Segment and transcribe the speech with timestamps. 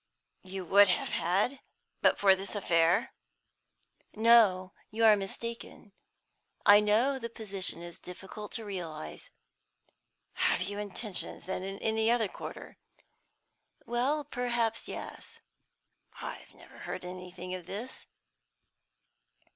[0.41, 1.59] "You would have had,
[2.01, 3.13] but for this affair?"
[4.15, 5.91] "No; you are mistaken.
[6.65, 9.29] I know the position is difficult to realise."
[10.33, 12.79] "Have you intentions, then, in any other quarter?"
[13.85, 15.39] "Well, perhaps yes."
[16.19, 18.07] "I've never heard anything of this."